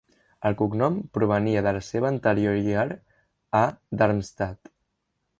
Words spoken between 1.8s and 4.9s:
seva anterior llar a Darmstadt.